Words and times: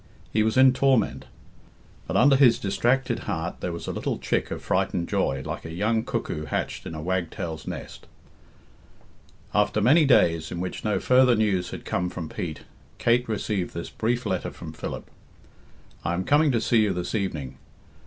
He 0.33 0.41
was 0.41 0.57
in 0.57 0.73
torment. 0.73 1.25
But 2.07 2.17
under 2.17 2.35
his 2.35 2.57
distracted 2.57 3.19
heart 3.29 3.57
there 3.61 3.71
was 3.71 3.85
a 3.85 3.91
little 3.91 4.17
chick 4.17 4.49
of 4.49 4.63
frightened 4.63 5.07
joy, 5.07 5.43
like 5.45 5.63
a 5.63 5.71
young 5.71 6.03
cuckoo 6.03 6.45
hatched 6.45 6.87
in 6.87 6.95
a 6.95 7.01
wagtail's 7.03 7.67
nest. 7.67 8.07
After 9.53 9.79
many 9.79 10.05
days, 10.05 10.51
in 10.51 10.59
which 10.59 10.83
no 10.83 10.99
further 10.99 11.35
news 11.35 11.69
had 11.69 11.85
come 11.85 12.09
from 12.09 12.29
Pete, 12.29 12.61
Kate 12.97 13.29
received 13.29 13.75
this 13.75 13.91
brief 13.91 14.25
letter 14.25 14.49
from 14.49 14.73
Philip: 14.73 15.07
"I 16.03 16.15
am 16.15 16.23
coming 16.25 16.51
to 16.51 16.61
see 16.61 16.81
you 16.81 16.93
this 16.93 17.13
evening. 17.13 17.59